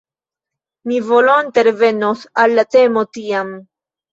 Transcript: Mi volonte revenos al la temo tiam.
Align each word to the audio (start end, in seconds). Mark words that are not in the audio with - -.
Mi 0.91 0.97
volonte 1.09 1.65
revenos 1.69 2.25
al 2.45 2.59
la 2.61 2.67
temo 2.79 3.07
tiam. 3.19 3.57